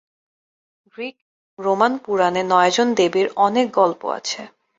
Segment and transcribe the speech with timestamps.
[0.95, 4.41] Greek এবং Roman পুরাণে নয়জন দেবীর অনেক গল্প আছে।